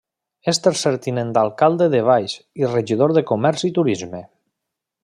[0.51, 4.27] És tercer tinent d'alcalde de Valls i regidor de Comerç i Turisme.